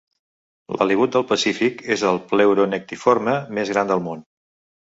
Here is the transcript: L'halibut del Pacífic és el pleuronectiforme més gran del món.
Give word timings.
L'halibut 0.77 1.13
del 1.17 1.25
Pacífic 1.33 1.83
és 1.97 2.05
el 2.13 2.17
pleuronectiforme 2.31 3.37
més 3.59 3.75
gran 3.77 3.93
del 3.93 4.03
món. 4.09 4.27